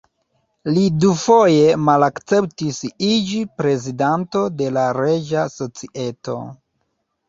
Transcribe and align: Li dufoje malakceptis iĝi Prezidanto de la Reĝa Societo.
Li 0.77 0.85
dufoje 1.03 1.75
malakceptis 1.91 2.81
iĝi 3.11 3.45
Prezidanto 3.63 4.45
de 4.59 4.75
la 4.81 4.91
Reĝa 5.03 5.49
Societo. 5.63 6.45